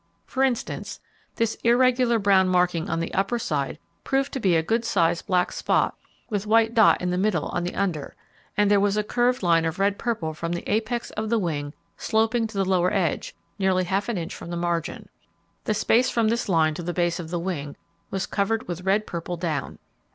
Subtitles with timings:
[0.25, 0.99] For instance,
[1.35, 5.51] this irregular brown marking on the upper side proved to be a good sized black
[5.51, 5.95] spot
[6.27, 8.15] with with white dot in the middle on the under;
[8.57, 11.75] and there was a curved line of red purple from the apex of the wing
[11.97, 15.07] sloping to the lower edge, nearly half an inch from the margin.
[15.65, 17.77] The space from this line to the base of the wing
[18.09, 19.77] was covered with red purple down.